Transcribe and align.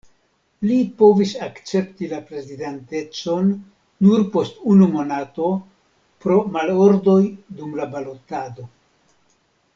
Li 0.67 0.75
povis 1.01 1.33
akcepti 1.47 2.07
la 2.13 2.21
prezidantecon 2.29 3.51
nur 4.07 4.25
post 4.37 4.65
unu 4.73 4.89
monato 4.95 5.51
pro 6.25 6.39
malordoj 6.57 7.21
dum 7.61 7.79
la 7.83 7.89
balotado. 7.95 8.69